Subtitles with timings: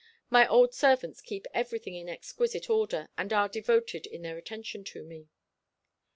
[0.31, 5.03] My old servants keep everything in exquisite order, and are devoted in their attention to
[5.03, 5.29] me.